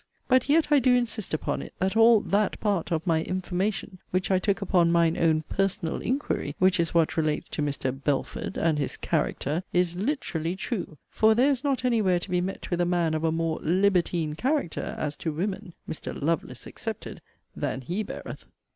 [0.27, 4.31] But yet I do insist upon it, that all 'that part' of my 'information,' which
[4.31, 7.93] I took upon mine own 'personal inquiry,' which is what relates to Mr.
[8.03, 12.41] 'Belford' and 'his character,' is 'literally true'; for there is not any where to be
[12.41, 16.19] met with a man of a more 'libertine character' as to 'women,' Mr.
[16.19, 17.21] 'Lovelace' excepted,
[17.55, 18.45] than he beareth.